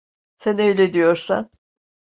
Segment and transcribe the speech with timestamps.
[0.37, 1.49] Sen öyle diyorsan…